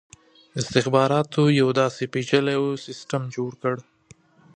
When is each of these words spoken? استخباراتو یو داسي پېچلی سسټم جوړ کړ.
استخباراتو 0.59 1.41
یو 1.59 1.69
داسي 1.79 2.05
پېچلی 2.13 2.55
سسټم 2.85 3.21
جوړ 3.35 3.51
کړ. 3.61 3.75